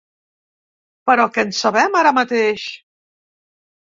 [1.09, 2.65] Però, què en sabem ara mateix?